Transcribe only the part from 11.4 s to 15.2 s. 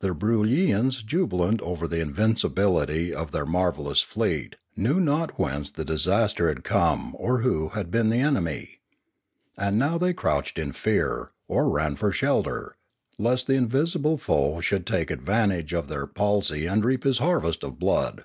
or ran for shelter, lest the invisible foe should take